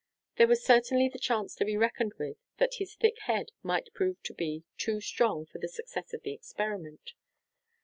There 0.37 0.47
was 0.47 0.63
certainly 0.65 1.09
the 1.09 1.19
chance 1.19 1.53
to 1.53 1.63
be 1.63 1.77
reckoned 1.77 2.13
with, 2.17 2.37
that 2.57 2.77
his 2.79 2.95
thick 2.95 3.19
head 3.27 3.51
might 3.61 3.93
prove 3.93 4.17
to 4.23 4.33
be 4.33 4.63
too 4.75 4.99
strong 4.99 5.45
for 5.45 5.59
the 5.59 5.67
success 5.67 6.11
of 6.11 6.23
the 6.23 6.33
experiment. 6.33 7.13